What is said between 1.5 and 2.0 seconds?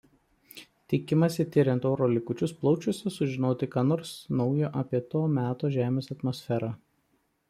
tiriant